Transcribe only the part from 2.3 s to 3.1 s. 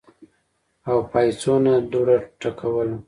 ټکوهله